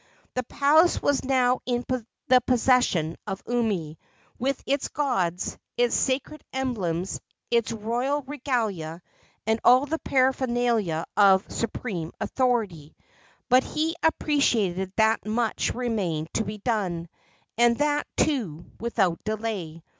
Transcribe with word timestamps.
The 0.33 0.41
palace 0.41 0.99
was 0.99 1.23
now 1.23 1.59
in 1.67 1.85
the 2.27 2.41
possession 2.47 3.17
of 3.27 3.43
Umi, 3.47 3.99
with 4.39 4.59
its 4.65 4.87
gods, 4.87 5.59
its 5.77 5.95
sacred 5.95 6.43
emblems, 6.51 7.21
its 7.51 7.71
royal 7.71 8.23
regalia 8.23 9.03
and 9.45 9.59
all 9.63 9.85
the 9.85 9.99
paraphernalia 9.99 11.05
of 11.15 11.45
supreme 11.51 12.13
authority; 12.19 12.95
but 13.47 13.63
he 13.63 13.95
appreciated 14.01 14.91
that 14.95 15.23
much 15.27 15.69
remained 15.75 16.33
to 16.33 16.45
be 16.45 16.57
done, 16.57 17.07
and 17.55 17.77
that, 17.77 18.07
too, 18.17 18.65
without 18.79 19.23
delay. 19.23 19.83